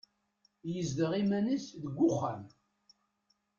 Yezdeɣ 0.73 1.11
iman-is 1.21 1.65
deg 1.81 1.95
uxxam. 2.09 2.43